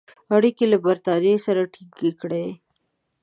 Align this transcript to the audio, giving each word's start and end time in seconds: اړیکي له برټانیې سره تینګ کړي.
اړیکي 0.35 0.65
له 0.71 0.77
برټانیې 0.85 1.35
سره 1.45 1.61
تینګ 1.73 2.13
کړي. 2.21 2.47